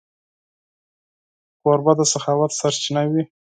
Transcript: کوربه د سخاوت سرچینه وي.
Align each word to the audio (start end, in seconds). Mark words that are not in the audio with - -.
کوربه 1.63 1.93
د 1.97 2.01
سخاوت 2.13 2.51
سرچینه 2.59 3.01
وي. 3.11 3.21